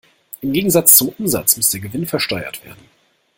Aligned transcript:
Im 0.41 0.53
Gegensatz 0.53 0.97
zum 0.97 1.09
Umsatz 1.09 1.57
muss 1.57 1.69
der 1.69 1.79
Gewinn 1.79 2.07
versteuert 2.07 2.65
werden. 2.65 2.81